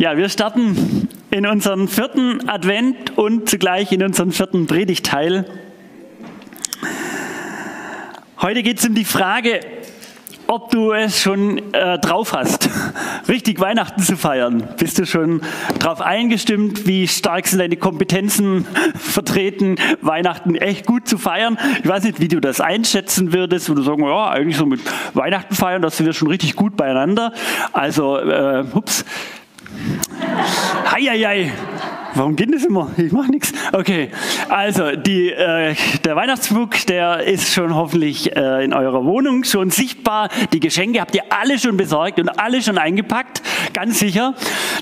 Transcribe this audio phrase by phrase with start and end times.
[0.00, 5.44] Ja, wir starten in unseren vierten Advent und zugleich in unseren vierten Predigteil.
[8.40, 9.60] Heute geht es um die Frage,
[10.46, 12.70] ob du es schon äh, drauf hast,
[13.28, 14.66] richtig Weihnachten zu feiern.
[14.78, 15.42] Bist du schon
[15.80, 21.58] darauf eingestimmt, wie stark sind deine Kompetenzen vertreten, Weihnachten echt gut zu feiern?
[21.84, 23.68] Ich weiß nicht, wie du das einschätzen würdest.
[23.68, 24.80] Würde sagen, ja, eigentlich so mit
[25.12, 27.34] Weihnachten feiern, da sind wir schon richtig gut beieinander.
[27.74, 29.04] Also, äh, ups.
[30.92, 31.52] Heieiei.
[32.14, 32.90] Warum geht das immer?
[32.96, 33.52] Ich mache nichts.
[33.72, 34.10] Okay,
[34.48, 35.74] also die, äh,
[36.04, 40.28] der Weihnachtsschmuck, der ist schon hoffentlich äh, in eurer Wohnung schon sichtbar.
[40.52, 43.42] Die Geschenke habt ihr alle schon besorgt und alle schon eingepackt,
[43.72, 44.34] ganz sicher.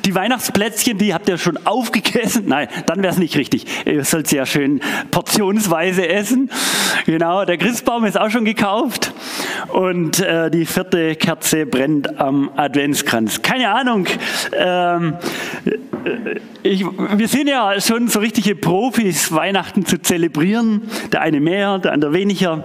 [0.04, 2.44] Die Weihnachtsplätzchen, die habt ihr schon aufgegessen.
[2.46, 3.66] Nein, dann wäre es nicht richtig.
[3.84, 6.50] Ihr sollt ja schön portionsweise essen.
[7.04, 9.12] Genau, der Christbaum ist auch schon gekauft
[9.68, 13.42] und äh, die vierte Kerze brennt am Adventskranz.
[13.42, 14.06] Keine Ahnung.
[14.56, 15.14] Ähm,
[16.62, 20.82] ich, wir sind ja schon so richtige Profis, Weihnachten zu zelebrieren.
[21.12, 22.64] Der eine mehr, der andere weniger.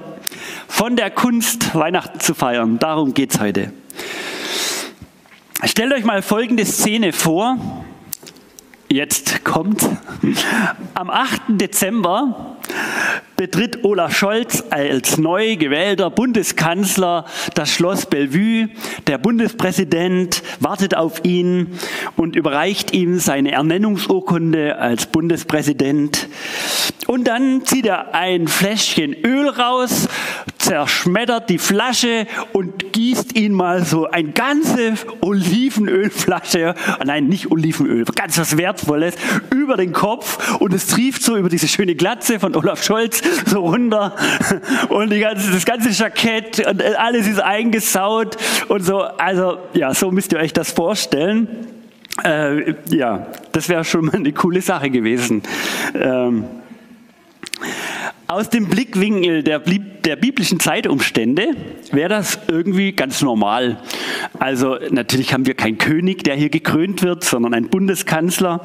[0.67, 2.79] Von der Kunst, Weihnachten zu feiern.
[2.79, 3.71] Darum geht es heute.
[5.63, 7.57] Stellt euch mal folgende Szene vor.
[8.89, 9.87] Jetzt kommt.
[10.93, 11.41] Am 8.
[11.47, 12.57] Dezember
[13.43, 18.69] betritt Olaf Scholz als neu gewählter Bundeskanzler das Schloss Bellevue.
[19.05, 21.77] Der Bundespräsident wartet auf ihn
[22.15, 26.29] und überreicht ihm seine Ernennungsurkunde als Bundespräsident.
[27.07, 30.07] Und dann zieht er ein Fläschchen Öl raus,
[30.57, 38.37] zerschmettert die Flasche und gießt ihn mal so eine ganze Olivenölflasche, nein, nicht Olivenöl, ganz
[38.37, 39.15] was Wertvolles,
[39.51, 43.61] über den Kopf und es trieft so über diese schöne Glatze von Olaf Scholz so
[43.61, 44.15] runter
[44.89, 49.01] und ganze, das ganze Jackett und alles ist eingesaut und so.
[49.01, 51.67] Also ja, so müsst ihr euch das vorstellen.
[52.23, 55.41] Äh, ja, das wäre schon mal eine coole Sache gewesen.
[55.95, 56.45] Ähm,
[58.33, 61.49] aus dem Blickwinkel der, der biblischen Zeitumstände
[61.91, 63.77] wäre das irgendwie ganz normal.
[64.39, 68.61] Also natürlich haben wir keinen König, der hier gekrönt wird, sondern einen Bundeskanzler.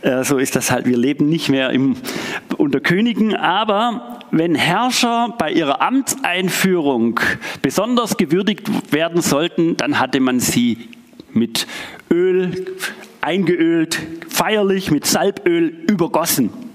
[0.00, 0.86] Äh, so ist das halt.
[0.86, 1.96] Wir leben nicht mehr im,
[2.56, 3.36] unter Königen.
[3.36, 7.20] Aber wenn Herrscher bei ihrer Amtseinführung
[7.60, 10.88] besonders gewürdigt werden sollten, dann hatte man sie
[11.34, 11.66] mit
[12.10, 12.66] Öl
[13.20, 13.98] eingeölt,
[14.28, 16.71] feierlich mit Salböl übergossen.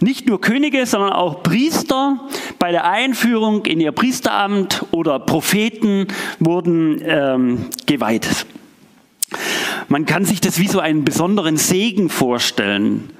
[0.00, 2.20] Nicht nur Könige, sondern auch Priester
[2.58, 6.08] bei der Einführung in ihr Priesteramt oder Propheten
[6.38, 8.46] wurden ähm, geweiht.
[9.88, 13.10] Man kann sich das wie so einen besonderen Segen vorstellen,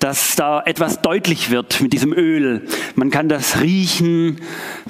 [0.00, 2.66] dass da etwas deutlich wird mit diesem Öl.
[2.94, 4.40] Man kann das riechen,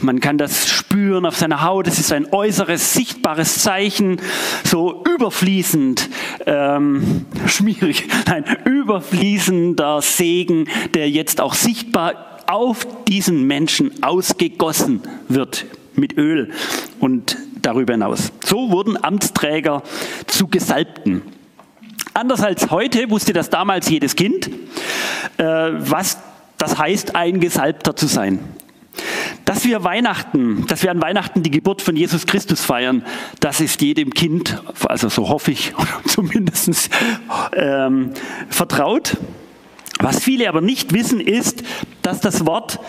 [0.00, 1.86] man kann das spüren auf seiner Haut.
[1.86, 4.20] Es ist ein äußeres, sichtbares Zeichen,
[4.64, 6.08] so überfließend,
[6.46, 16.18] ähm, schmierig, nein, überfließender Segen, der jetzt auch sichtbar auf diesen Menschen ausgegossen wird mit
[16.18, 16.50] Öl.
[16.98, 18.32] Und darüber hinaus.
[18.44, 19.82] So wurden Amtsträger
[20.26, 21.22] zu Gesalbten.
[22.14, 24.50] Anders als heute wusste das damals jedes Kind,
[25.38, 26.18] äh, was
[26.58, 28.40] das heißt, ein Gesalbter zu sein.
[29.44, 33.04] Dass wir Weihnachten, dass wir an Weihnachten die Geburt von Jesus Christus feiern,
[33.40, 35.72] das ist jedem Kind, also so hoffe ich,
[36.06, 36.90] zumindest
[37.54, 38.12] ähm,
[38.48, 39.16] vertraut.
[40.00, 41.62] Was viele aber nicht wissen, ist,
[42.02, 42.80] dass das Wort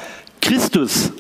[0.42, 1.14] Christus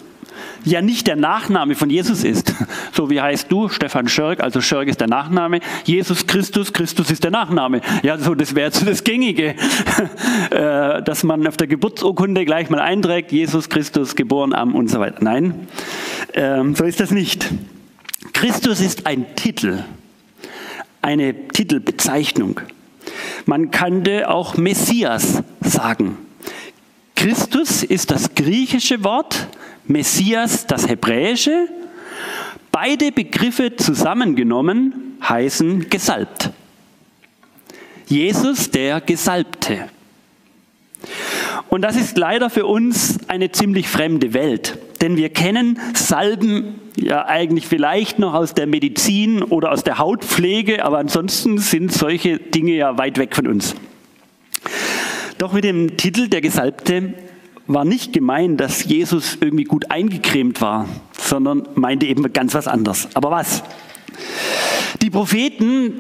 [0.64, 2.54] ja nicht der Nachname von Jesus ist.
[2.94, 7.24] So wie heißt du, Stefan Schörg, also Schörg ist der Nachname, Jesus Christus, Christus ist
[7.24, 7.80] der Nachname.
[8.04, 9.56] Ja, so das wäre so das Gängige,
[10.52, 15.00] äh, dass man auf der Geburtsurkunde gleich mal einträgt, Jesus Christus, geboren am und so
[15.00, 15.20] weiter.
[15.22, 15.68] Nein,
[16.34, 17.50] ähm, so ist das nicht.
[18.34, 19.84] Christus ist ein Titel,
[21.02, 22.60] eine Titelbezeichnung.
[23.46, 26.18] Man könnte auch Messias sagen.
[27.16, 29.48] Christus ist das griechische Wort,
[29.92, 31.68] Messias das Hebräische.
[32.72, 36.52] Beide Begriffe zusammengenommen heißen gesalbt.
[38.08, 39.88] Jesus der Gesalbte.
[41.70, 47.26] Und das ist leider für uns eine ziemlich fremde Welt, denn wir kennen Salben ja
[47.26, 52.74] eigentlich vielleicht noch aus der Medizin oder aus der Hautpflege, aber ansonsten sind solche Dinge
[52.74, 53.76] ja weit weg von uns.
[55.38, 57.14] Doch mit dem Titel der Gesalbte
[57.74, 63.08] war nicht gemeint, dass Jesus irgendwie gut eingecremt war, sondern meinte eben ganz was anderes.
[63.14, 63.64] Aber was?
[65.02, 65.98] Die Propheten,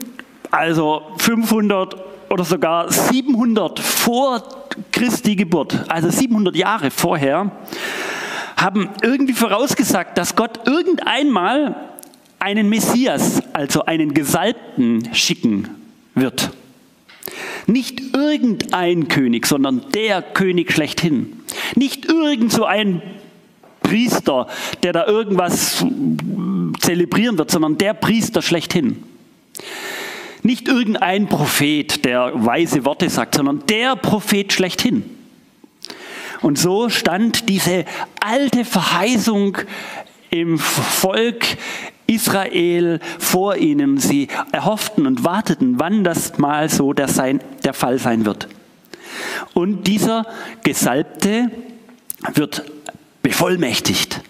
[0.50, 1.95] also 500
[2.29, 4.44] oder sogar 700 vor
[4.91, 7.51] Christi Geburt, also 700 Jahre vorher,
[8.57, 11.75] haben irgendwie vorausgesagt, dass Gott irgendeinmal
[12.39, 15.69] einen Messias, also einen Gesalbten, schicken
[16.15, 16.51] wird.
[17.68, 21.42] Nicht irgendein König, sondern der König schlechthin.
[21.75, 23.02] Nicht irgend so ein
[23.84, 24.48] Priester,
[24.84, 25.86] der da irgendwas
[26.80, 29.04] zelebrieren wird, sondern der Priester schlechthin.
[30.44, 35.04] Nicht irgendein Prophet, der weise Worte sagt, sondern der Prophet schlechthin.
[36.42, 37.86] Und so stand diese
[38.19, 39.57] alte Verheißung
[40.31, 41.46] im Volk
[42.12, 43.98] Israel vor ihnen.
[43.98, 48.48] Sie erhofften und warteten, wann das mal so der, sein, der Fall sein wird.
[49.54, 50.25] Und dieser
[50.63, 51.52] Gesalbte
[52.34, 52.63] wird
[53.22, 54.22] bevollmächtigt,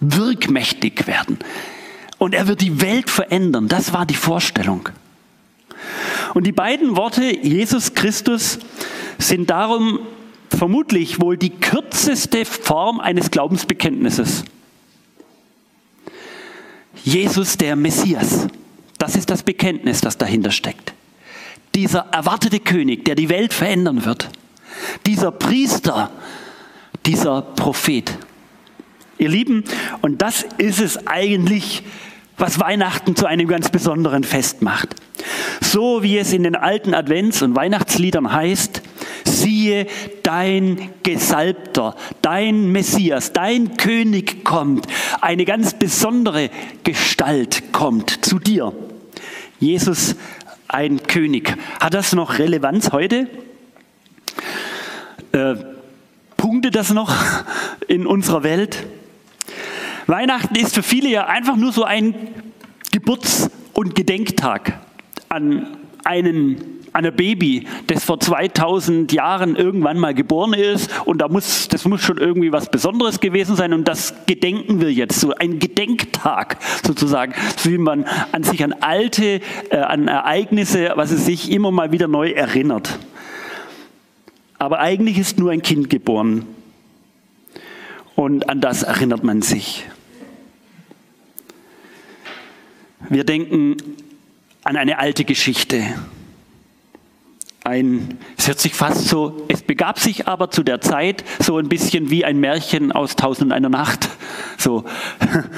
[0.00, 1.38] wirkmächtig werden.
[2.18, 3.68] Und er wird die Welt verändern.
[3.68, 4.88] Das war die Vorstellung.
[6.34, 8.58] Und die beiden Worte Jesus Christus
[9.18, 10.00] sind darum
[10.48, 14.44] vermutlich wohl die kürzeste Form eines Glaubensbekenntnisses.
[17.04, 18.46] Jesus der Messias.
[18.98, 20.92] Das ist das Bekenntnis, das dahinter steckt.
[21.74, 24.28] Dieser erwartete König, der die Welt verändern wird.
[25.06, 26.10] Dieser Priester,
[27.06, 28.12] dieser Prophet.
[29.18, 29.64] Ihr Lieben,
[30.00, 31.82] und das ist es eigentlich,
[32.36, 34.88] was Weihnachten zu einem ganz besonderen Fest macht.
[35.60, 38.82] So wie es in den alten Advents- und Weihnachtsliedern heißt,
[39.24, 39.86] siehe,
[40.22, 44.86] dein Gesalbter, dein Messias, dein König kommt.
[45.20, 46.50] Eine ganz besondere
[46.84, 48.72] Gestalt kommt zu dir.
[49.58, 50.16] Jesus,
[50.68, 51.56] ein König.
[51.80, 53.28] Hat das noch Relevanz heute?
[55.32, 55.54] Äh,
[56.36, 57.14] punktet das noch
[57.88, 58.86] in unserer Welt?
[60.06, 62.14] Weihnachten ist für viele ja einfach nur so ein
[62.90, 64.80] Geburts- und Gedenktag
[65.28, 71.28] an einen an ein Baby, das vor 2000 Jahren irgendwann mal geboren ist und da
[71.28, 75.34] muss, das muss schon irgendwie was Besonderes gewesen sein und das gedenken wir jetzt, so
[75.34, 79.40] ein Gedenktag sozusagen, so wie man an sich an alte,
[79.70, 82.98] äh, an Ereignisse, was es sich immer mal wieder neu erinnert.
[84.58, 86.46] Aber eigentlich ist nur ein Kind geboren
[88.16, 89.86] und an das erinnert man sich.
[93.08, 93.76] Wir denken
[94.62, 95.82] an eine alte Geschichte
[97.64, 101.68] ein, es hört sich fast so, es begab sich aber zu der Zeit so ein
[101.68, 104.08] bisschen wie ein Märchen aus Tausend und einer Nacht.
[104.56, 104.84] So,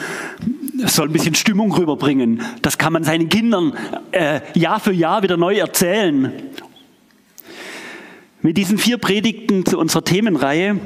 [0.87, 2.43] soll ein bisschen Stimmung rüberbringen.
[2.60, 3.75] Das kann man seinen Kindern
[4.10, 6.32] äh, Jahr für Jahr wieder neu erzählen.
[8.40, 10.81] Mit diesen vier Predigten zu unserer Themenreihe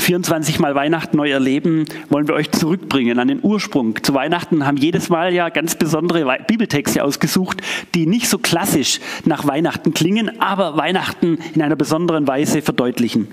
[0.00, 4.02] 24 Mal Weihnachten neu erleben, wollen wir euch zurückbringen an den Ursprung.
[4.02, 7.60] Zu Weihnachten haben jedes Mal ja ganz besondere Bibeltexte ausgesucht,
[7.94, 13.28] die nicht so klassisch nach Weihnachten klingen, aber Weihnachten in einer besonderen Weise verdeutlichen.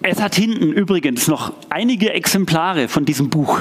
[0.00, 3.60] Es hat hinten übrigens noch einige Exemplare von diesem Buch.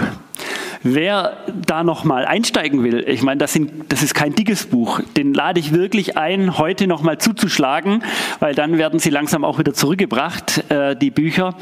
[0.84, 5.02] Wer da noch mal einsteigen will, ich meine, das, sind, das ist kein dickes Buch,
[5.16, 8.04] den lade ich wirklich ein, heute noch mal zuzuschlagen,
[8.40, 11.56] weil dann werden sie langsam auch wieder zurückgebracht, äh, die Bücher.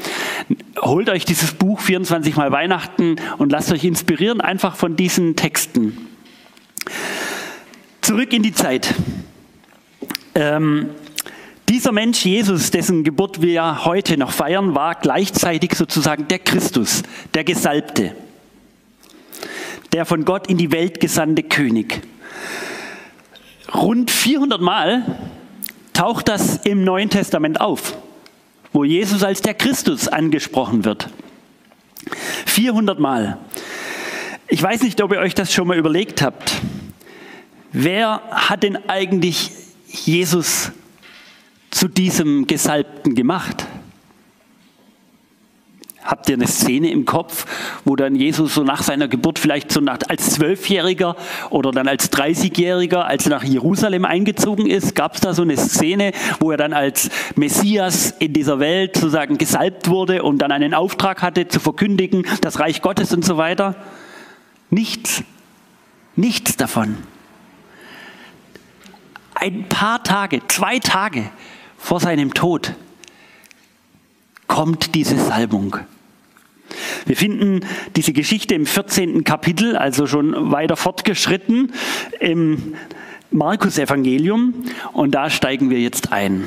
[0.80, 5.96] Holt euch dieses Buch 24 mal Weihnachten und lasst euch inspirieren einfach von diesen Texten.
[8.02, 8.94] Zurück in die Zeit.
[10.34, 10.90] Ähm,
[11.68, 17.02] dieser Mensch Jesus, dessen Geburt wir heute noch feiern, war gleichzeitig sozusagen der Christus,
[17.34, 18.14] der Gesalbte
[19.92, 22.02] der von Gott in die Welt gesandte König.
[23.74, 25.18] Rund 400 Mal
[25.92, 27.96] taucht das im Neuen Testament auf,
[28.72, 31.08] wo Jesus als der Christus angesprochen wird.
[32.46, 33.38] 400 Mal.
[34.48, 36.60] Ich weiß nicht, ob ihr euch das schon mal überlegt habt.
[37.72, 39.50] Wer hat denn eigentlich
[39.88, 40.70] Jesus
[41.70, 43.65] zu diesem Gesalbten gemacht?
[46.06, 47.46] Habt ihr eine Szene im Kopf,
[47.84, 51.16] wo dann Jesus so nach seiner Geburt vielleicht so nach, als Zwölfjähriger
[51.50, 55.56] oder dann als Dreißigjähriger, als er nach Jerusalem eingezogen ist, gab es da so eine
[55.56, 60.74] Szene, wo er dann als Messias in dieser Welt sozusagen gesalbt wurde und dann einen
[60.74, 63.76] Auftrag hatte zu verkündigen, das Reich Gottes und so weiter?
[64.70, 65.22] Nichts.
[66.16, 66.96] Nichts davon.
[69.34, 71.30] Ein paar Tage, zwei Tage
[71.76, 72.74] vor seinem Tod
[74.46, 75.76] kommt diese Salbung.
[77.04, 77.60] Wir finden
[77.96, 79.24] diese Geschichte im 14.
[79.24, 81.72] Kapitel, also schon weiter fortgeschritten,
[82.20, 82.74] im
[83.30, 84.54] Markus-Evangelium
[84.92, 86.46] und da steigen wir jetzt ein.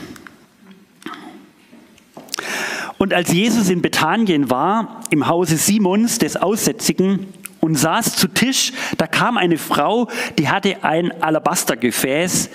[2.98, 7.27] Und als Jesus in Bethanien war, im Hause Simons des Aussätzigen,
[7.59, 10.07] und saß zu Tisch, da kam eine Frau,
[10.38, 12.50] die hatte ein Alabastergefäß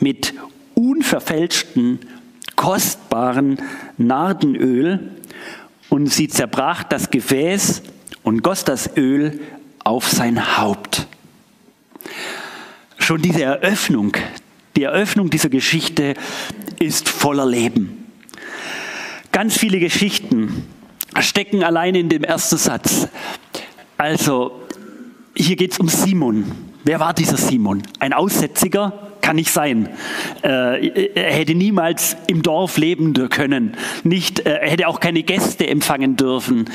[0.00, 0.34] mit
[0.74, 2.00] unverfälschten,
[2.56, 3.58] kostbaren
[3.98, 5.10] Nardenöl
[5.92, 7.82] und sie zerbrach das Gefäß
[8.22, 9.40] und goss das Öl
[9.84, 11.06] auf sein Haupt.
[12.96, 14.16] Schon diese Eröffnung
[14.74, 16.14] Die Eröffnung dieser Geschichte
[16.78, 18.06] ist voller Leben.
[19.32, 20.66] Ganz viele Geschichten
[21.20, 23.08] stecken allein in dem ersten Satz.
[23.98, 24.62] Also,
[25.36, 26.50] hier geht es um Simon.
[26.84, 27.82] Wer war dieser Simon?
[27.98, 29.11] Ein Aussätziger?
[29.22, 29.88] Kann nicht sein.
[30.42, 33.76] Äh, er hätte niemals im Dorf leben können.
[34.02, 36.68] Nicht, äh, er hätte auch keine Gäste empfangen dürfen.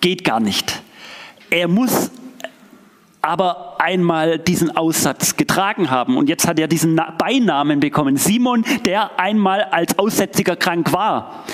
[0.00, 0.82] Geht gar nicht.
[1.50, 2.10] Er muss
[3.20, 6.16] aber einmal diesen Aussatz getragen haben.
[6.16, 11.44] Und jetzt hat er diesen Beinamen bekommen, Simon, der einmal als Aussätziger krank war.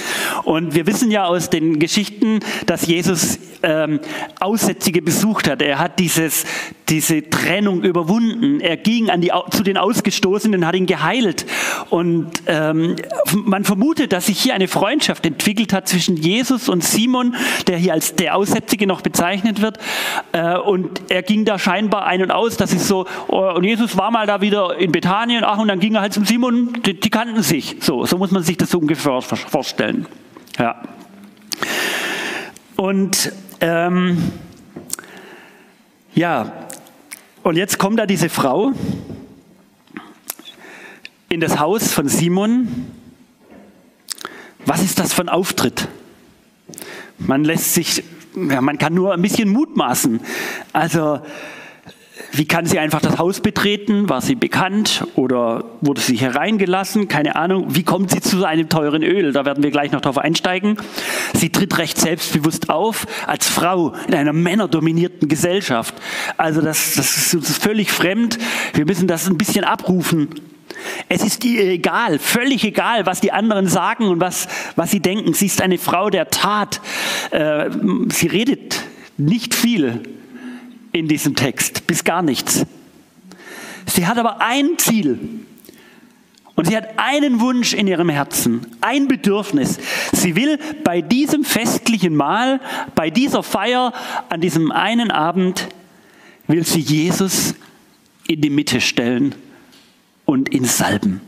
[0.44, 4.00] Und wir wissen ja aus den Geschichten, dass Jesus ähm,
[4.40, 5.62] Aussätzige besucht hat.
[5.62, 6.44] Er hat dieses,
[6.88, 8.60] diese Trennung überwunden.
[8.60, 11.46] Er ging an die, zu den Ausgestoßenen, hat ihn geheilt.
[11.90, 12.96] Und ähm,
[13.32, 17.34] man vermutet, dass sich hier eine Freundschaft entwickelt hat zwischen Jesus und Simon,
[17.66, 19.78] der hier als der Aussätzige noch bezeichnet wird.
[20.32, 22.56] Äh, und er ging da scheinbar ein und aus.
[22.56, 25.80] Das ist so, oh, und Jesus war mal da wieder in Bethanien, ach, und dann
[25.80, 27.76] ging er halt zum Simon, die, die kannten sich.
[27.80, 30.06] So, so muss man sich das ungefähr vorstellen.
[30.58, 30.82] Ja.
[32.76, 34.32] Und ähm,
[36.14, 36.52] ja,
[37.42, 38.72] und jetzt kommt da diese Frau
[41.28, 42.68] in das Haus von Simon.
[44.66, 45.88] Was ist das für ein Auftritt?
[47.18, 48.02] Man lässt sich,
[48.34, 50.20] ja, man kann nur ein bisschen mutmaßen.
[50.72, 51.20] Also
[52.36, 54.08] wie kann sie einfach das Haus betreten?
[54.08, 57.06] War sie bekannt oder wurde sie hereingelassen?
[57.06, 57.76] Keine Ahnung.
[57.76, 59.32] Wie kommt sie zu einem teuren Öl?
[59.32, 60.76] Da werden wir gleich noch drauf einsteigen.
[61.32, 65.94] Sie tritt recht selbstbewusst auf als Frau in einer männerdominierten Gesellschaft.
[66.36, 68.38] Also das, das ist uns völlig fremd.
[68.72, 70.28] Wir müssen das ein bisschen abrufen.
[71.08, 75.34] Es ist ihr egal, völlig egal, was die anderen sagen und was, was sie denken.
[75.34, 76.80] Sie ist eine Frau der Tat.
[77.30, 77.70] Äh,
[78.08, 78.82] sie redet
[79.16, 80.02] nicht viel
[80.94, 82.64] in diesem Text, bis gar nichts.
[83.84, 85.18] Sie hat aber ein Ziel.
[86.54, 89.76] Und sie hat einen Wunsch in ihrem Herzen, ein Bedürfnis.
[90.12, 92.60] Sie will bei diesem festlichen Mahl,
[92.94, 93.92] bei dieser Feier,
[94.28, 95.66] an diesem einen Abend,
[96.46, 97.56] will sie Jesus
[98.28, 99.34] in die Mitte stellen
[100.24, 101.20] und ihn salben.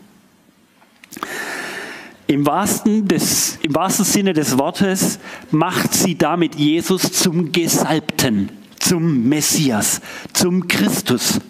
[2.28, 5.18] Im wahrsten, des, Im wahrsten Sinne des Wortes
[5.50, 8.55] macht sie damit Jesus zum Gesalbten
[8.86, 10.00] zum Messias,
[10.32, 11.40] zum Christus.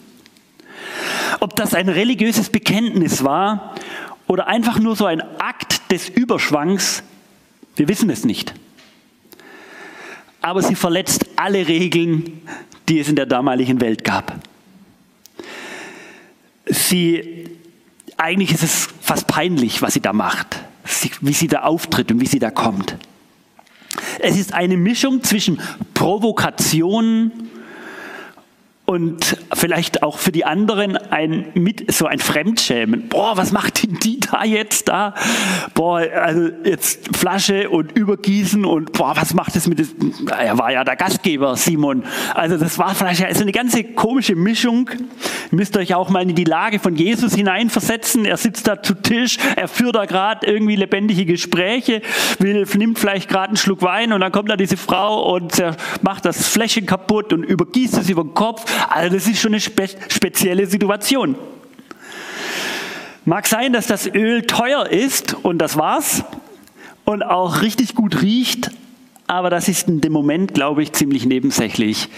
[1.41, 3.75] Ob das ein religiöses Bekenntnis war
[4.27, 7.03] oder einfach nur so ein Akt des Überschwangs,
[7.77, 8.55] wir wissen es nicht.
[10.41, 12.41] Aber sie verletzt alle Regeln,
[12.89, 14.39] die es in der damaligen Welt gab.
[16.65, 17.51] Sie,
[18.17, 20.57] eigentlich ist es fast peinlich, was sie da macht,
[21.21, 22.97] wie sie da auftritt und wie sie da kommt.
[24.21, 25.61] Es ist eine Mischung zwischen
[25.95, 27.33] Provokation
[28.87, 33.09] und vielleicht auch für die anderen ein mit so ein Fremdschämen.
[33.09, 35.13] Boah, was macht denn die da jetzt da?
[35.75, 39.85] Boah, also jetzt Flasche und übergießen und boah, was macht das mit?
[40.31, 42.05] Er war ja der Gastgeber, Simon.
[42.35, 44.89] Also das war vielleicht also eine ganze komische Mischung.
[45.51, 48.25] Ihr müsst euch auch mal in die Lage von Jesus hineinversetzen.
[48.25, 52.03] Er sitzt da zu Tisch, er führt da gerade irgendwie lebendige Gespräche,
[52.39, 55.63] will, nimmt vielleicht gerade einen Schluck Wein und dann kommt da diese Frau und
[56.03, 59.61] macht das Fläschchen kaputt und übergießt es über den Kopf also das ist schon eine
[59.61, 61.37] spe spezielle Situation.
[63.25, 66.25] Mag sein, dass das Öl teuer ist und das war's
[67.05, 68.71] und auch richtig gut riecht,
[69.27, 72.09] aber das ist in dem Moment, glaube ich, ziemlich nebensächlich.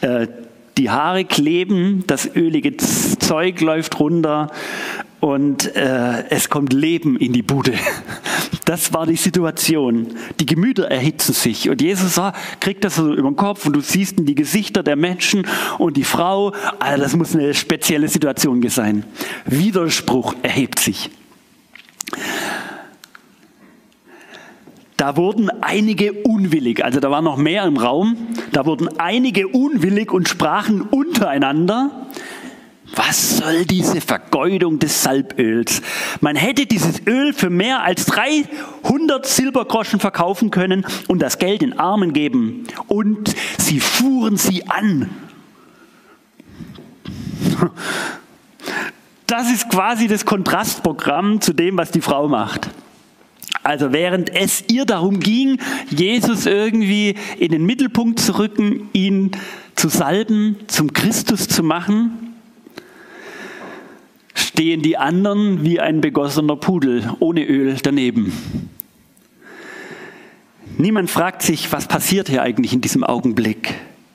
[0.00, 0.28] Äh,
[0.78, 4.50] die Haare kleben, das ölige Zeug läuft runter
[5.20, 7.74] und äh, es kommt Leben in die Bude.
[8.64, 10.14] Das war die Situation.
[10.38, 12.20] Die Gemüter erhitzen sich und Jesus
[12.60, 15.44] kriegt das so über den Kopf und du siehst in die Gesichter der Menschen
[15.78, 19.04] und die Frau, also das muss eine spezielle Situation sein.
[19.46, 21.10] Widerspruch erhebt sich.
[25.02, 28.16] Da wurden einige unwillig, also da war noch mehr im Raum,
[28.52, 32.06] da wurden einige unwillig und sprachen untereinander,
[32.94, 35.82] was soll diese Vergeudung des Salböls?
[36.20, 41.80] Man hätte dieses Öl für mehr als 300 Silbergroschen verkaufen können und das Geld den
[41.80, 42.68] Armen geben.
[42.86, 45.10] Und sie fuhren sie an.
[49.26, 52.70] Das ist quasi das Kontrastprogramm zu dem, was die Frau macht.
[53.62, 55.58] Also während es ihr darum ging,
[55.90, 59.30] Jesus irgendwie in den Mittelpunkt zu rücken, ihn
[59.76, 62.34] zu salben, zum Christus zu machen,
[64.34, 68.32] stehen die anderen wie ein begossener Pudel ohne Öl daneben.
[70.78, 73.74] Niemand fragt sich, was passiert hier eigentlich in diesem Augenblick?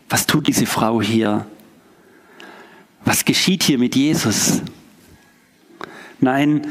[0.09, 1.45] Was tut diese Frau hier?
[3.05, 4.61] Was geschieht hier mit Jesus?
[6.19, 6.67] Nein,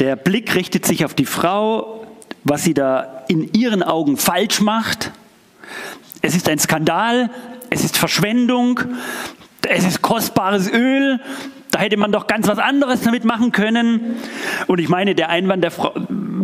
[0.00, 2.06] der Blick richtet sich auf die Frau,
[2.44, 5.12] was sie da in ihren Augen falsch macht.
[6.22, 7.30] Es ist ein Skandal,
[7.70, 8.80] es ist Verschwendung,
[9.68, 11.20] es ist kostbares Öl,
[11.70, 14.16] da hätte man doch ganz was anderes damit machen können.
[14.66, 15.94] Und ich meine, der Einwand der Frau,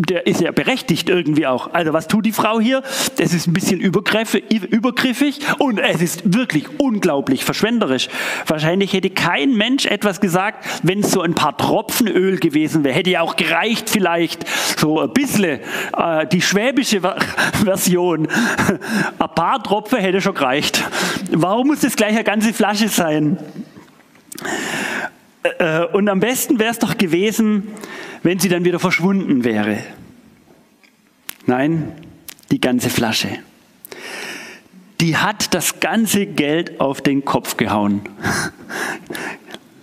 [0.07, 1.73] der ist ja berechtigt irgendwie auch.
[1.73, 2.83] Also was tut die Frau hier?
[3.19, 8.09] Es ist ein bisschen übergriffig und es ist wirklich unglaublich verschwenderisch.
[8.47, 12.95] Wahrscheinlich hätte kein Mensch etwas gesagt, wenn es so ein paar Tropfen Öl gewesen wäre.
[12.95, 14.47] Hätte ja auch gereicht vielleicht
[14.79, 15.61] so ein bisschen
[15.97, 17.01] äh, die schwäbische
[17.65, 18.29] Version.
[19.19, 20.85] ein paar Tropfen hätte schon gereicht.
[21.31, 23.39] Warum muss das gleich eine ganze Flasche sein?
[25.43, 27.69] Äh, und am besten wäre es doch gewesen,
[28.23, 29.79] wenn sie dann wieder verschwunden wäre.
[31.47, 31.93] Nein,
[32.51, 33.29] die ganze Flasche.
[35.01, 38.03] Die hat das ganze Geld auf den Kopf gehauen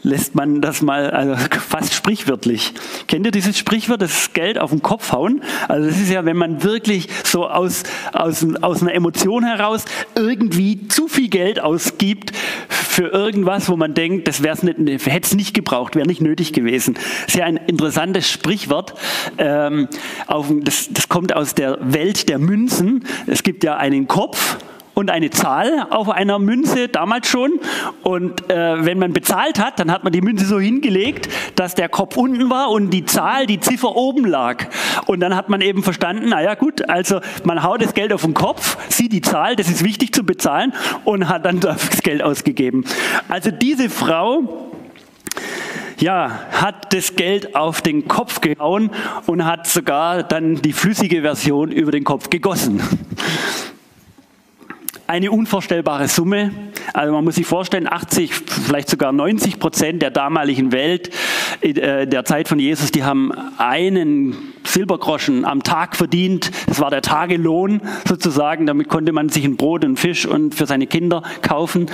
[0.05, 1.35] lässt man das mal also
[1.67, 2.73] fast sprichwörtlich.
[3.07, 5.41] Kennt ihr dieses Sprichwort, das Geld auf den Kopf hauen?
[5.67, 7.83] Also das ist ja, wenn man wirklich so aus,
[8.13, 9.85] aus, aus einer Emotion heraus
[10.15, 12.31] irgendwie zu viel Geld ausgibt
[12.69, 16.53] für irgendwas, wo man denkt, das wär's nicht, hätte es nicht gebraucht, wäre nicht nötig
[16.53, 16.97] gewesen.
[17.27, 18.93] Sehr ein interessantes Sprichwort.
[19.37, 19.89] Ähm,
[20.27, 23.03] auf, das, das kommt aus der Welt der Münzen.
[23.27, 24.57] Es gibt ja einen Kopf
[24.95, 27.59] und eine Zahl auf einer Münze, damals schon.
[28.01, 31.89] Und äh, wenn man bezahlt hat, dann hat man die Münze so hingelegt, dass der
[31.89, 34.65] Kopf unten war und die Zahl, die Ziffer oben lag.
[35.05, 38.33] Und dann hat man eben verstanden, naja gut, also man haut das Geld auf den
[38.33, 40.73] Kopf, sieht die Zahl, das ist wichtig zu bezahlen
[41.03, 42.85] und hat dann das Geld ausgegeben.
[43.27, 44.71] Also diese Frau,
[45.99, 48.91] ja, hat das Geld auf den Kopf gehauen
[49.25, 52.81] und hat sogar dann die flüssige Version über den Kopf gegossen
[55.07, 56.51] eine unvorstellbare Summe.
[56.93, 61.11] Also man muss sich vorstellen, 80, vielleicht sogar 90 Prozent der damaligen Welt,
[61.61, 66.51] äh, der Zeit von Jesus, die haben einen Silbergroschen am Tag verdient.
[66.67, 68.65] Das war der Tagelohn sozusagen.
[68.65, 71.87] Damit konnte man sich ein Brot und Fisch und für seine Kinder kaufen.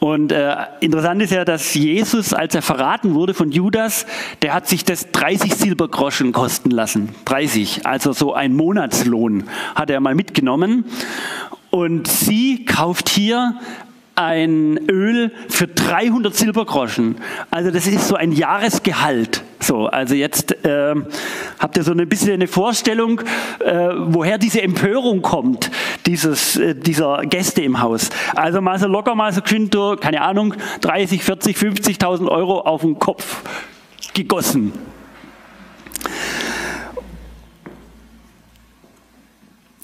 [0.00, 4.06] Und äh, interessant ist ja, dass Jesus, als er verraten wurde von Judas,
[4.42, 7.14] der hat sich das 30 Silbergroschen kosten lassen.
[7.24, 10.84] 30, also so ein Monatslohn hat er mal mitgenommen.
[11.72, 13.58] Und sie kauft hier
[14.14, 17.16] ein Öl für 300 Silbergroschen.
[17.50, 19.42] Also das ist so ein Jahresgehalt.
[19.58, 20.94] So, also jetzt äh,
[21.58, 23.22] habt ihr so ein bisschen eine Vorstellung,
[23.64, 25.70] äh, woher diese Empörung kommt,
[26.04, 28.10] dieses, äh, dieser Gäste im Haus.
[28.34, 32.98] Also mal so locker mal so Günther, keine Ahnung, 30, 40, 50.000 Euro auf den
[32.98, 33.42] Kopf
[34.12, 34.72] gegossen.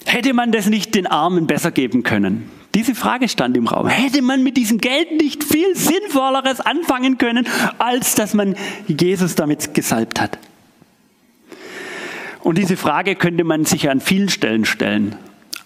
[0.05, 2.49] Hätte man das nicht den Armen besser geben können?
[2.75, 3.87] Diese Frage stand im Raum.
[3.87, 7.47] Hätte man mit diesem Geld nicht viel Sinnvolleres anfangen können,
[7.79, 8.55] als dass man
[8.87, 10.37] Jesus damit gesalbt hat?
[12.41, 15.15] Und diese Frage könnte man sich an vielen Stellen stellen.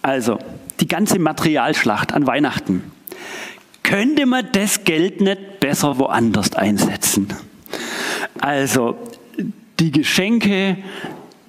[0.01, 0.39] Also,
[0.79, 2.83] die ganze Materialschlacht an Weihnachten.
[3.83, 7.27] Könnte man das Geld nicht besser woanders einsetzen?
[8.39, 8.97] Also,
[9.79, 10.77] die Geschenke,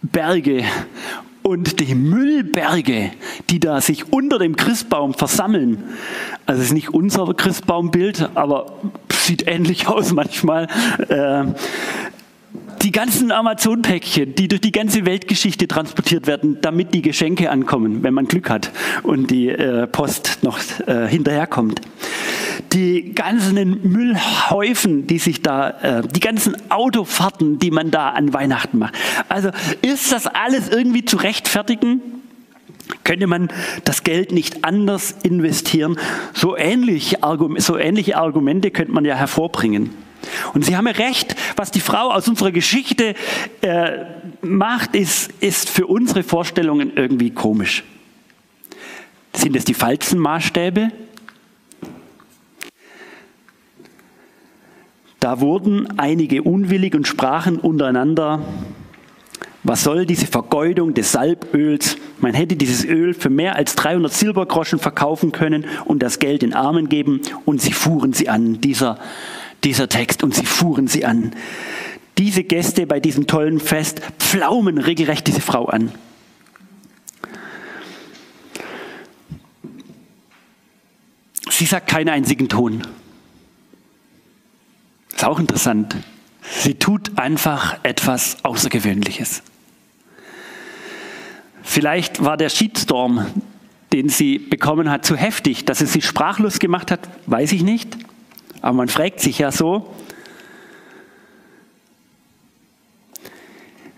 [0.03, 0.64] Berge
[1.46, 3.11] und die Müllberge,
[3.50, 5.85] die da sich unter dem Christbaum versammeln.
[6.46, 8.78] Also es ist nicht unser Christbaumbild, aber
[9.12, 10.68] sieht ähnlich aus manchmal.
[11.09, 11.44] Äh,
[12.83, 18.14] die ganzen Amazon-Päckchen, die durch die ganze Weltgeschichte transportiert werden, damit die Geschenke ankommen, wenn
[18.14, 18.70] man Glück hat
[19.02, 21.80] und die äh, Post noch äh, hinterherkommt
[22.72, 23.54] die ganzen
[23.90, 28.94] Müllhäufen, die sich da, äh, die ganzen Autofahrten, die man da an Weihnachten macht.
[29.28, 29.50] Also
[29.82, 32.00] ist das alles irgendwie zu rechtfertigen?
[33.02, 33.48] Könnte man
[33.84, 35.98] das Geld nicht anders investieren?
[36.32, 37.16] So, ähnlich,
[37.58, 39.90] so ähnliche Argumente könnte man ja hervorbringen.
[40.52, 43.14] Und Sie haben ja recht, was die Frau aus unserer Geschichte
[43.60, 44.04] äh,
[44.42, 47.84] macht, ist, ist für unsere Vorstellungen irgendwie komisch.
[49.34, 50.90] Sind es die falschen Maßstäbe?
[55.24, 58.40] Da wurden einige unwillig und sprachen untereinander,
[59.62, 61.96] was soll diese Vergeudung des Salböls?
[62.18, 66.52] Man hätte dieses Öl für mehr als 300 Silbergroschen verkaufen können und das Geld den
[66.52, 68.98] Armen geben und sie fuhren sie an, dieser,
[69.64, 71.32] dieser Text, und sie fuhren sie an.
[72.18, 75.90] Diese Gäste bei diesem tollen Fest pflaumen regelrecht diese Frau an.
[81.48, 82.82] Sie sagt keinen einzigen Ton.
[85.35, 85.97] Auch interessant.
[86.42, 89.42] Sie tut einfach etwas Außergewöhnliches.
[91.64, 93.27] Vielleicht war der Shitstorm,
[93.92, 97.99] den sie bekommen hat, zu heftig, dass es sie sprachlos gemacht hat, weiß ich nicht.
[98.61, 99.92] Aber man fragt sich ja so,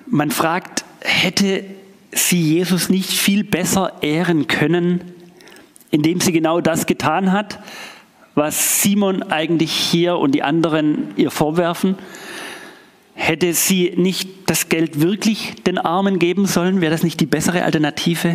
[0.06, 1.64] Man fragt, hätte
[2.12, 5.12] sie Jesus nicht viel besser ehren können,
[5.90, 7.58] indem sie genau das getan hat,
[8.36, 11.96] was Simon eigentlich hier und die anderen ihr vorwerfen?
[13.14, 16.82] Hätte sie nicht das Geld wirklich den Armen geben sollen?
[16.82, 18.34] Wäre das nicht die bessere Alternative?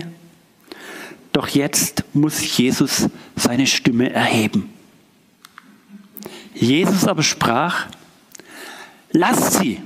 [1.32, 4.74] Doch jetzt muss Jesus seine Stimme erheben.
[6.56, 7.86] Jesus aber sprach,
[9.12, 9.80] lasst sie.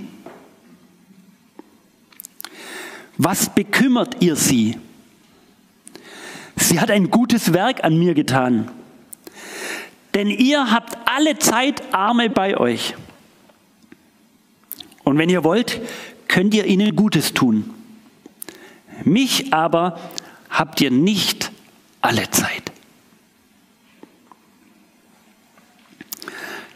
[3.18, 4.78] Was bekümmert ihr sie?
[6.56, 8.72] Sie hat ein gutes Werk an mir getan.
[10.16, 12.96] Denn ihr habt alle Zeit Arme bei euch.
[15.04, 15.82] Und wenn ihr wollt,
[16.30, 17.70] könnt ihr ihnen Gutes tun.
[19.04, 20.00] Mich aber
[20.50, 21.52] habt ihr nicht
[22.02, 22.72] alle Zeit.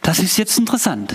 [0.01, 1.13] Das ist jetzt interessant.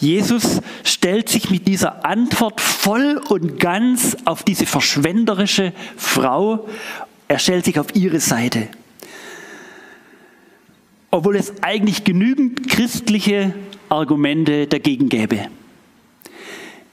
[0.00, 6.68] Jesus stellt sich mit dieser Antwort voll und ganz auf diese verschwenderische Frau.
[7.26, 8.68] Er stellt sich auf ihre Seite.
[11.10, 13.54] Obwohl es eigentlich genügend christliche
[13.88, 15.48] Argumente dagegen gäbe.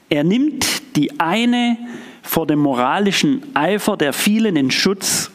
[0.08, 1.76] Er nimmt die eine
[2.22, 5.30] vor dem moralischen Eifer der vielen in Schutz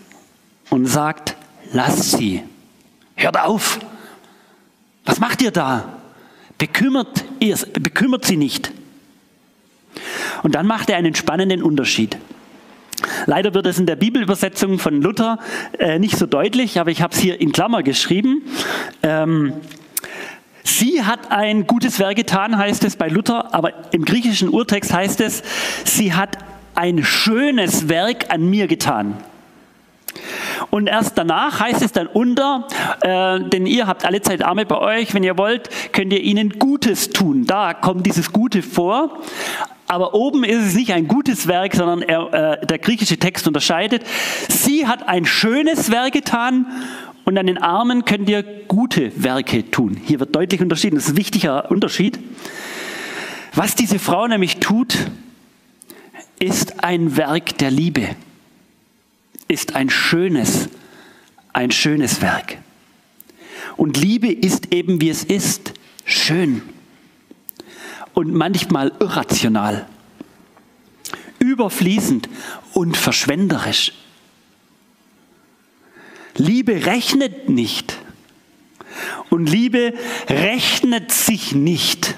[0.70, 1.36] und sagt,
[1.74, 2.42] lasst sie,
[3.16, 3.80] hört auf,
[5.06, 6.02] was macht ihr da?
[6.58, 8.72] Bekümmert, ihr, bekümmert sie nicht.
[10.44, 12.18] Und dann macht er einen spannenden Unterschied.
[13.26, 15.40] Leider wird es in der Bibelübersetzung von Luther
[15.80, 18.44] äh, nicht so deutlich, aber ich habe es hier in Klammer geschrieben.
[19.04, 19.54] Ähm,
[20.64, 25.22] sie hat ein gutes Werk getan, heißt es bei Luther, aber im griechischen Urtext heißt
[25.22, 25.44] es,
[25.86, 26.38] sie hat
[26.76, 29.18] ein schönes Werk an mir getan.
[30.70, 32.68] Und erst danach heißt es dann unter,
[33.02, 36.60] äh, denn ihr habt alle Zeit Arme bei euch, wenn ihr wollt, könnt ihr ihnen
[36.60, 37.46] Gutes tun.
[37.46, 39.20] Da kommt dieses Gute vor.
[39.92, 44.06] Aber oben ist es nicht ein gutes Werk, sondern er, äh, der griechische Text unterscheidet.
[44.48, 46.66] Sie hat ein schönes Werk getan
[47.26, 49.98] und an den Armen könnt ihr gute Werke tun.
[50.02, 50.96] Hier wird deutlich unterschieden.
[50.96, 52.20] Das ist ein wichtiger Unterschied.
[53.54, 54.96] Was diese Frau nämlich tut,
[56.40, 58.08] ist ein Werk der Liebe
[59.50, 60.70] ist ein schönes,
[61.52, 62.60] ein schönes Werk.
[63.76, 65.74] Und Liebe ist eben, wie es ist,
[66.06, 66.62] schön
[68.14, 69.88] und manchmal irrational,
[71.40, 72.30] überfließend
[72.74, 73.94] und verschwenderisch.
[76.36, 77.98] Liebe rechnet nicht
[79.30, 79.94] und Liebe
[80.30, 82.16] rechnet sich nicht.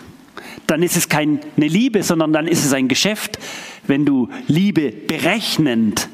[0.68, 3.38] Dann ist es keine Liebe, sondern dann ist es ein Geschäft,
[3.86, 6.10] wenn du Liebe berechnend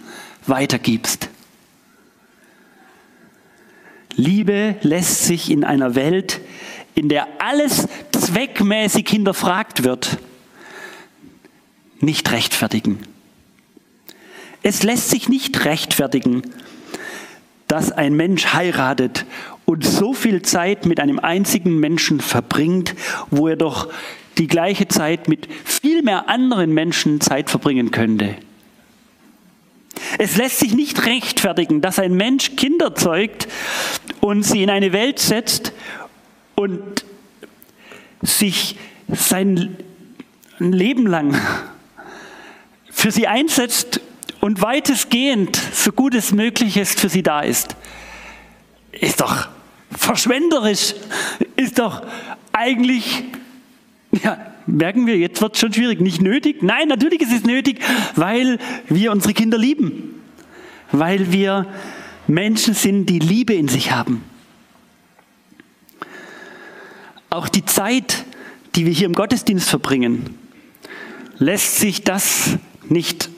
[0.48, 1.30] weitergibst.
[4.16, 6.42] Liebe lässt sich in einer Welt,
[6.96, 7.88] in der alles
[8.30, 10.18] zweckmäßig hinterfragt wird,
[12.00, 13.00] nicht rechtfertigen.
[14.62, 16.44] Es lässt sich nicht rechtfertigen,
[17.68, 19.26] dass ein Mensch heiratet
[19.66, 22.96] und so viel Zeit mit einem einzigen Menschen verbringt,
[23.32, 23.90] wo er doch
[24.38, 28.36] die gleiche Zeit mit viel mehr anderen Menschen Zeit verbringen könnte.
[30.18, 33.48] Es lässt sich nicht rechtfertigen, dass ein Mensch Kinder zeugt
[34.22, 35.74] und sie in eine Welt setzt
[36.56, 37.06] und
[38.22, 38.76] sich
[39.08, 39.78] sein
[40.60, 41.40] Leben lang
[42.90, 44.02] für sie einsetzt
[44.42, 47.76] und weitestgehend, so gut es möglich ist, für sie da ist.
[48.92, 49.48] Ist doch
[49.92, 50.96] verschwenderisch,
[51.56, 52.02] ist doch
[52.52, 53.24] eigentlich
[54.24, 56.00] ja, merken wir, jetzt wird es schon schwierig.
[56.02, 56.64] Nicht nötig?
[56.64, 57.80] Nein, natürlich ist es nötig,
[58.16, 60.22] weil wir unsere Kinder lieben.
[60.92, 61.68] Weil wir
[62.28, 64.24] Menschen sind, die Liebe in sich haben.
[67.30, 68.26] Auch die Zeit,
[68.76, 70.38] die wir hier im Gottesdienst verbringen,
[71.38, 73.30] lässt sich das nicht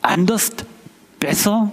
[0.00, 0.52] anders,
[1.18, 1.72] besser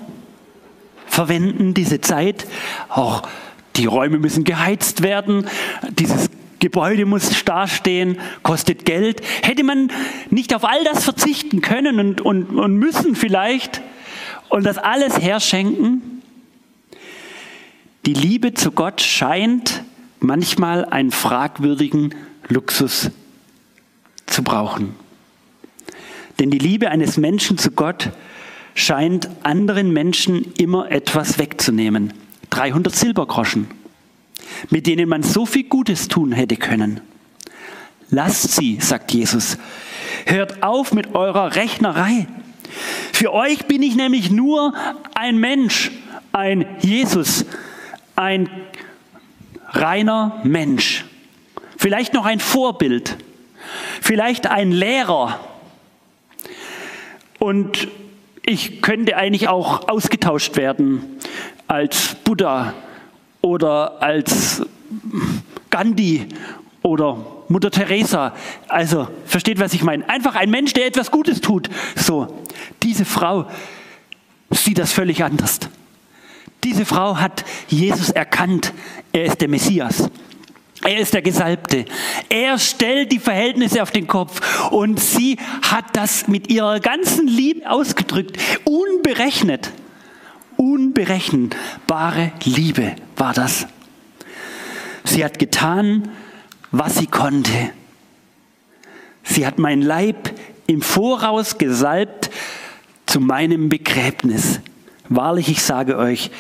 [1.06, 2.48] verwenden, diese Zeit.
[2.90, 3.28] Auch
[3.76, 5.48] die Räume müssen geheizt werden.
[5.92, 9.22] Dieses Gebäude muss dastehen, kostet Geld.
[9.44, 9.92] Hätte man
[10.32, 13.82] nicht auf all das verzichten können und, und, und müssen vielleicht
[14.50, 16.24] und das alles herschenken?
[18.08, 19.84] Die Liebe zu Gott scheint
[20.24, 22.16] manchmal einen fragwürdigen
[22.48, 23.12] Luxus
[24.26, 24.96] zu brauchen.
[26.40, 28.10] Denn die Liebe eines Menschen zu Gott
[28.74, 32.14] scheint anderen Menschen immer etwas wegzunehmen.
[32.50, 33.68] 300 Silbergroschen
[34.70, 37.02] mit denen man so viel Gutes tun hätte können.
[38.10, 39.58] Lasst sie, sagt Jesus.
[40.26, 42.28] Hört auf mit eurer Rechnerei.
[43.12, 44.74] Für euch bin ich nämlich nur
[45.16, 45.92] ein Mensch,
[46.32, 47.46] ein Jesus,
[48.16, 48.50] ein
[49.74, 51.06] reiner Mensch.
[51.78, 53.18] Vielleicht noch ein Vorbild,
[54.02, 55.40] vielleicht ein Lehrer,
[57.44, 57.90] Und
[58.46, 61.20] ich könnte eigentlich auch ausgetauscht werden
[61.68, 62.74] als Buddha
[63.42, 64.66] oder als
[65.70, 66.30] Gandhi
[66.84, 67.18] oder
[67.50, 68.34] Mutter Teresa.
[68.70, 70.08] Also, versteht, was ich meine?
[70.08, 71.70] Einfach ein Mensch, der etwas Gutes tut.
[71.98, 72.46] So,
[72.82, 73.48] diese Frau
[74.50, 75.60] sieht das völlig anders.
[76.64, 78.74] Diese Frau hat Jesus erkannt.
[79.12, 80.10] Er ist der Messias.
[80.84, 81.86] Er ist der Gesalbte.
[82.30, 87.70] Er stellt die Verhältnisse auf den Kopf und sie hat das mit ihrer ganzen Liebe
[87.70, 88.38] ausgedrückt.
[88.66, 89.72] Unberechnet.
[90.58, 93.68] Unberechenbare Liebe war das.
[95.04, 96.10] Sie hat getan,
[96.72, 97.72] was sie konnte.
[99.24, 100.32] Sie hat mein Leib
[100.68, 102.30] im Voraus gesalbt
[103.06, 104.60] zu meinem Begräbnis.
[105.10, 106.32] Wahrlich, ich sage euch,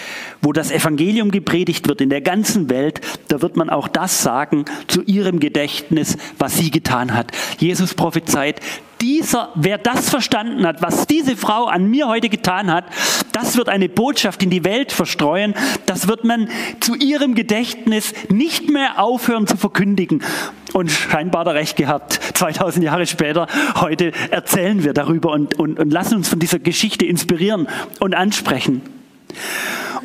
[0.41, 4.65] wo das Evangelium gepredigt wird in der ganzen Welt, da wird man auch das sagen
[4.87, 7.31] zu ihrem Gedächtnis, was sie getan hat.
[7.59, 8.61] Jesus prophezeit,
[9.03, 12.85] dieser, wer das verstanden hat, was diese Frau an mir heute getan hat,
[13.33, 15.55] das wird eine Botschaft in die Welt verstreuen.
[15.85, 16.47] Das wird man
[16.79, 20.23] zu ihrem Gedächtnis nicht mehr aufhören zu verkündigen.
[20.71, 22.13] Und scheinbar da recht gehabt.
[22.33, 27.05] 2000 Jahre später, heute erzählen wir darüber und, und, und lassen uns von dieser Geschichte
[27.05, 27.67] inspirieren
[27.99, 28.81] und ansprechen.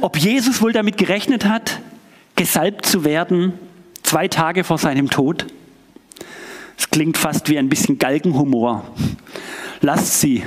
[0.00, 1.78] Ob Jesus wohl damit gerechnet hat,
[2.34, 3.52] gesalbt zu werden,
[4.02, 5.46] zwei Tage vor seinem Tod?
[6.78, 8.84] Es klingt fast wie ein bisschen Galgenhumor.
[9.80, 10.44] Lasst sie.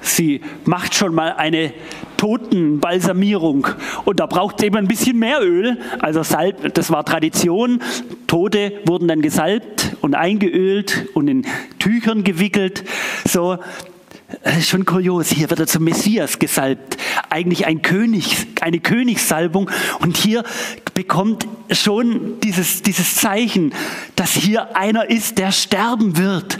[0.00, 1.72] Sie macht schon mal eine
[2.16, 3.68] Totenbalsamierung
[4.04, 5.78] und da braucht es eben ein bisschen mehr Öl.
[6.00, 7.80] Also Salb, das war Tradition.
[8.26, 11.46] Tote wurden dann gesalbt und eingeölt und in
[11.78, 12.84] Tüchern gewickelt.
[13.24, 13.58] So,
[14.42, 15.28] das ist schon kurios.
[15.30, 16.96] Hier wird er zum Messias gesalbt.
[17.30, 19.70] Eigentlich ein König, eine Königssalbung.
[20.00, 20.44] Und hier
[20.94, 23.72] bekommt schon dieses, dieses Zeichen,
[24.16, 26.56] dass hier einer ist, der sterben wird.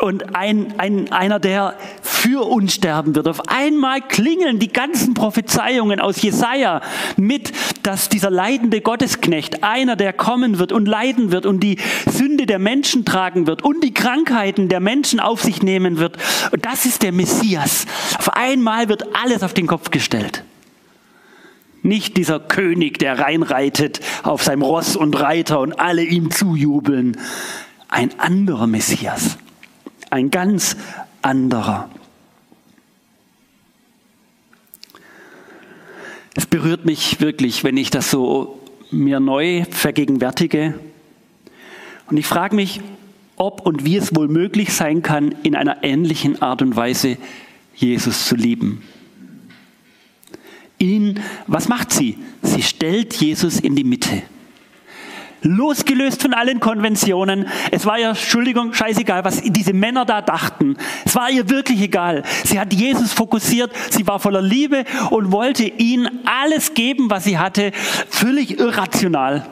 [0.00, 3.28] Und ein, ein, einer, der für uns sterben wird.
[3.28, 6.80] Auf einmal klingeln die ganzen Prophezeiungen aus Jesaja
[7.16, 7.52] mit,
[7.82, 11.78] dass dieser leidende Gottesknecht, einer, der kommen wird und leiden wird und die
[12.10, 16.16] Sünde der Menschen tragen wird und die Krankheiten der Menschen auf sich nehmen wird.
[16.52, 17.86] Und das ist der Messias.
[18.18, 20.42] Auf einmal wird alles auf den Kopf gestellt.
[21.82, 27.18] Nicht dieser König, der reinreitet auf seinem Ross und Reiter und alle ihm zujubeln.
[27.88, 29.36] Ein anderer Messias.
[30.12, 30.76] Ein ganz
[31.22, 31.88] anderer.
[36.34, 40.78] Es berührt mich wirklich, wenn ich das so mir neu vergegenwärtige.
[42.10, 42.82] Und ich frage mich,
[43.36, 47.16] ob und wie es wohl möglich sein kann, in einer ähnlichen Art und Weise
[47.74, 48.82] Jesus zu lieben.
[50.78, 52.18] Ihn, was macht sie?
[52.42, 54.22] Sie stellt Jesus in die Mitte.
[55.42, 57.48] Losgelöst von allen Konventionen.
[57.70, 60.76] Es war ihr, Entschuldigung, scheißegal, was diese Männer da dachten.
[61.04, 62.22] Es war ihr wirklich egal.
[62.44, 67.38] Sie hat Jesus fokussiert, sie war voller Liebe und wollte ihm alles geben, was sie
[67.38, 67.72] hatte,
[68.08, 69.46] völlig irrational.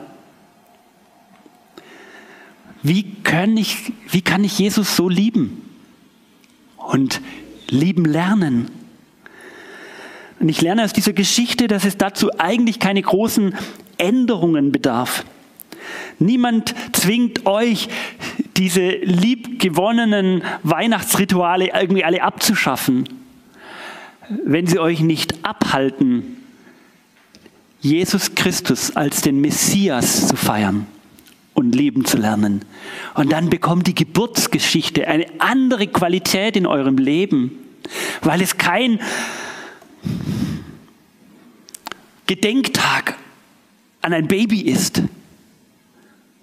[2.82, 5.62] Wie kann ich, wie kann ich Jesus so lieben
[6.76, 7.20] und
[7.68, 8.70] lieben lernen?
[10.38, 13.54] Und ich lerne aus dieser Geschichte, dass es dazu eigentlich keine großen
[13.98, 15.24] Änderungen bedarf.
[16.18, 17.88] Niemand zwingt euch,
[18.56, 23.08] diese liebgewonnenen Weihnachtsrituale irgendwie alle abzuschaffen,
[24.44, 26.36] wenn sie euch nicht abhalten,
[27.80, 30.86] Jesus Christus als den Messias zu feiern
[31.54, 32.64] und lieben zu lernen.
[33.14, 37.52] Und dann bekommt die Geburtsgeschichte eine andere Qualität in eurem Leben,
[38.22, 39.00] weil es kein
[42.26, 43.16] Gedenktag
[44.02, 45.02] an ein Baby ist,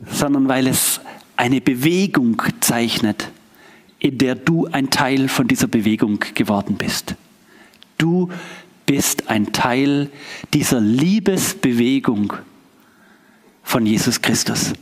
[0.06, 1.02] sondern weil es
[1.36, 3.32] eine Bewegung zeichnet,
[4.00, 7.16] in der du ein Teil von dieser Bewegung geworden bist.
[7.98, 8.30] Du
[8.86, 10.10] bist ein Teil
[10.54, 12.34] dieser Liebesbewegung
[13.64, 14.74] von Jesus Christus.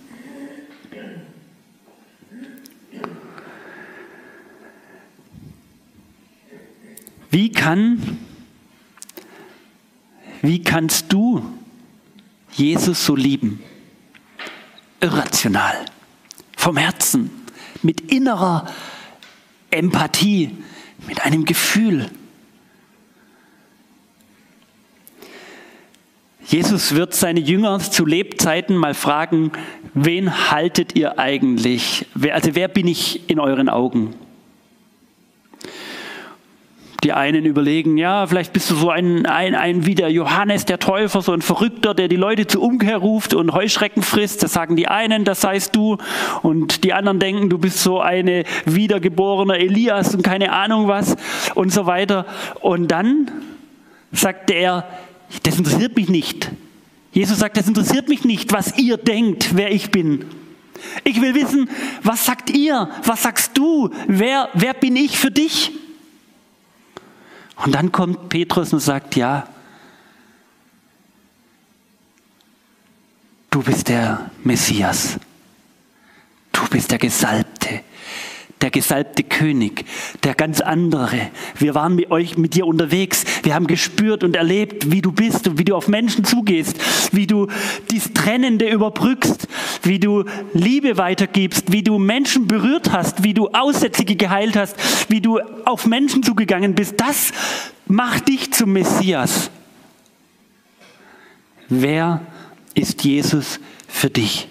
[7.32, 8.18] Wie kann,
[10.42, 11.44] wie kannst du
[12.54, 13.60] Jesus so lieben?
[15.06, 15.86] Irrational,
[16.58, 17.30] vom Herzen,
[17.84, 18.66] mit innerer
[19.70, 20.58] Empathie,
[21.08, 22.10] mit einem Gefühl.
[26.48, 29.52] Jesus wird seine Jünger zu Lebzeiten mal fragen,
[29.94, 32.08] wen haltet ihr eigentlich?
[32.32, 34.16] Also wer bin ich in euren Augen?
[37.06, 40.80] Die einen überlegen, ja, vielleicht bist du so ein, ein, ein wie der Johannes der
[40.80, 44.42] Täufer, so ein Verrückter, der die Leute zur Umkehr ruft und Heuschrecken frisst.
[44.42, 46.00] Das sagen die einen, das seist du.
[46.42, 51.16] Und die anderen denken, du bist so eine wiedergeborene Elias und keine Ahnung was
[51.54, 52.26] und so weiter.
[52.62, 53.30] Und dann
[54.12, 54.88] sagte er,
[55.44, 56.50] das interessiert mich nicht.
[57.12, 60.26] Jesus sagt, das interessiert mich nicht, was ihr denkt, wer ich bin.
[61.04, 61.70] Ich will wissen,
[62.02, 62.90] was sagt ihr?
[63.04, 63.92] Was sagst du?
[64.08, 65.72] Wer, wer bin ich für dich?
[67.58, 69.48] Und dann kommt Petrus und sagt, ja,
[73.50, 75.18] du bist der Messias.
[76.52, 77.82] Du bist der Gesalbte
[78.66, 79.86] der gesalbte König,
[80.24, 81.30] der ganz andere.
[81.58, 83.24] Wir waren mit euch, mit dir unterwegs.
[83.44, 86.76] Wir haben gespürt und erlebt, wie du bist und wie du auf Menschen zugehst,
[87.14, 87.48] wie du
[87.92, 89.48] dies Trennende überbrückst,
[89.86, 94.76] wie du Liebe weitergibst, wie du Menschen berührt hast, wie du Aussätzige geheilt hast,
[95.10, 96.96] wie du auf Menschen zugegangen bist.
[96.98, 97.32] Das
[97.88, 99.50] macht dich zum Messias.
[101.70, 102.22] Wer
[102.74, 104.48] ist Jesus für dich?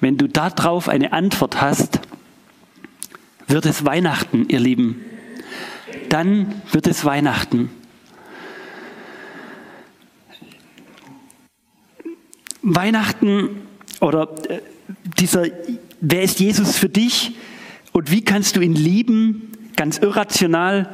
[0.00, 2.00] Wenn du darauf eine Antwort hast,
[3.48, 5.04] wird es Weihnachten, ihr Lieben.
[6.08, 7.70] Dann wird es Weihnachten.
[12.66, 13.62] Weihnachten
[14.00, 14.60] oder äh,
[15.18, 15.46] dieser,
[16.00, 17.32] wer ist Jesus für dich
[17.92, 20.92] und wie kannst du ihn lieben, ganz irrational,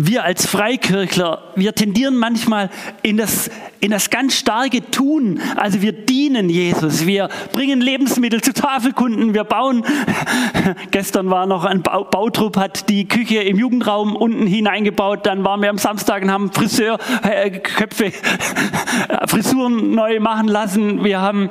[0.00, 2.70] wir als Freikirchler, wir tendieren manchmal
[3.02, 5.40] in das, in das ganz starke Tun.
[5.56, 9.84] Also wir dienen Jesus, wir bringen Lebensmittel zu Tafelkunden, wir bauen.
[10.92, 15.26] Gestern war noch ein Bautrupp, hat die Küche im Jugendraum unten hineingebaut.
[15.26, 18.12] Dann waren wir am Samstag und haben Friseurköpfe, äh,
[19.26, 21.02] Frisuren neu machen lassen.
[21.02, 21.50] Wir haben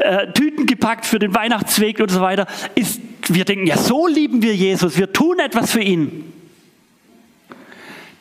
[0.00, 2.46] äh, Tüten gepackt für den Weihnachtsweg und so weiter.
[2.74, 6.35] Ist, wir denken, ja, so lieben wir Jesus, wir tun etwas für ihn.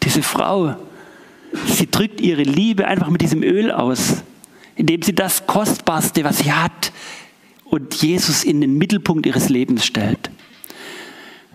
[0.05, 0.75] Diese Frau,
[1.67, 4.23] sie drückt ihre Liebe einfach mit diesem Öl aus,
[4.75, 6.91] indem sie das Kostbarste, was sie hat,
[7.65, 10.29] und Jesus in den Mittelpunkt ihres Lebens stellt.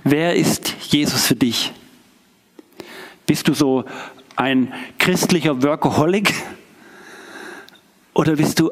[0.03, 1.73] Wer ist Jesus für dich?
[3.27, 3.85] Bist du so
[4.35, 6.35] ein christlicher Workaholic?
[8.13, 8.71] Oder bist du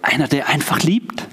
[0.00, 1.26] einer, der einfach liebt?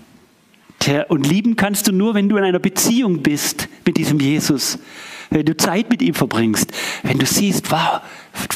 [0.85, 4.79] Der, und lieben kannst du nur, wenn du in einer Beziehung bist mit diesem Jesus
[5.29, 6.71] wenn du Zeit mit ihm verbringst,
[7.03, 8.01] wenn du siehst, wow,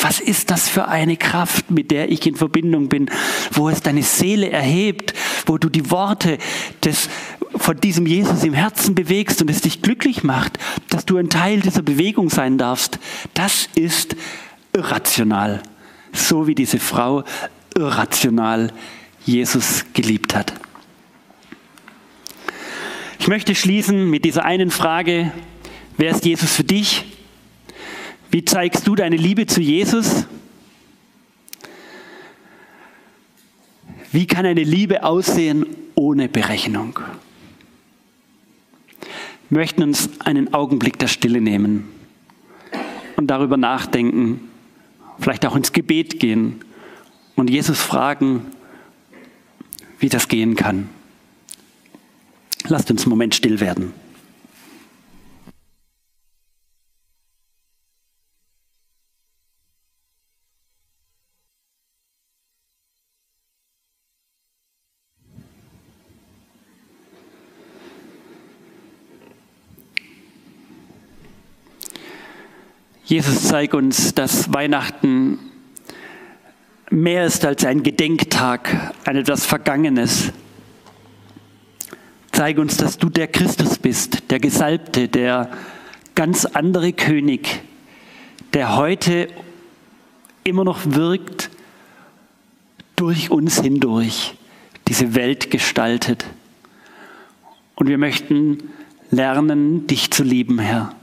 [0.01, 3.09] was ist das für eine Kraft, mit der ich in Verbindung bin,
[3.51, 5.13] wo es deine Seele erhebt,
[5.45, 6.37] wo du die Worte
[6.83, 7.09] des,
[7.55, 10.57] von diesem Jesus im Herzen bewegst und es dich glücklich macht,
[10.89, 12.99] dass du ein Teil dieser Bewegung sein darfst,
[13.33, 14.15] das ist
[14.73, 15.61] irrational,
[16.13, 17.23] so wie diese Frau
[17.75, 18.71] irrational
[19.25, 20.53] Jesus geliebt hat.
[23.19, 25.31] Ich möchte schließen mit dieser einen Frage,
[25.97, 27.05] Wer ist Jesus für dich?
[28.31, 30.25] Wie zeigst du deine Liebe zu Jesus?
[34.11, 36.99] Wie kann eine Liebe aussehen ohne Berechnung?
[39.49, 41.89] Wir möchten uns einen Augenblick der Stille nehmen
[43.17, 44.49] und darüber nachdenken,
[45.19, 46.61] vielleicht auch ins Gebet gehen
[47.35, 48.45] und Jesus fragen,
[49.99, 50.89] wie das gehen kann.
[52.67, 53.93] Lasst uns einen Moment still werden.
[73.11, 75.37] Jesus zeigt uns, dass Weihnachten
[76.89, 80.31] mehr ist als ein Gedenktag an etwas Vergangenes.
[82.31, 85.51] Zeig uns, dass du der Christus bist, der Gesalbte, der
[86.15, 87.63] ganz andere König,
[88.53, 89.27] der heute
[90.45, 91.49] immer noch wirkt,
[92.95, 94.35] durch uns hindurch
[94.87, 96.25] diese Welt gestaltet.
[97.75, 98.69] Und wir möchten
[99.09, 100.95] lernen, dich zu lieben, Herr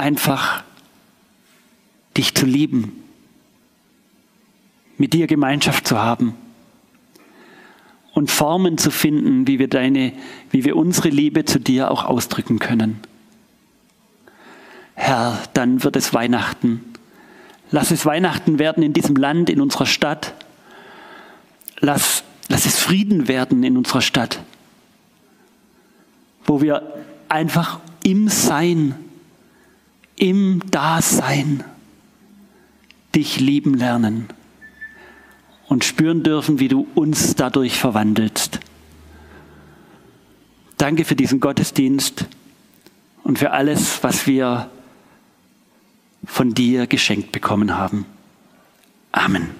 [0.00, 0.64] einfach
[2.16, 3.04] dich zu lieben,
[4.98, 6.34] mit dir Gemeinschaft zu haben
[8.12, 10.12] und Formen zu finden, wie wir deine,
[10.50, 13.00] wie wir unsere Liebe zu dir auch ausdrücken können.
[14.94, 16.84] Herr, dann wird es Weihnachten.
[17.70, 20.34] Lass es Weihnachten werden in diesem Land, in unserer Stadt.
[21.78, 24.40] Lass, lass es Frieden werden in unserer Stadt,
[26.44, 26.94] wo wir
[27.28, 28.94] einfach im Sein
[30.20, 31.64] im Dasein
[33.14, 34.28] dich lieben lernen
[35.66, 38.60] und spüren dürfen, wie du uns dadurch verwandelst.
[40.76, 42.26] Danke für diesen Gottesdienst
[43.24, 44.70] und für alles, was wir
[46.24, 48.04] von dir geschenkt bekommen haben.
[49.12, 49.50] Amen.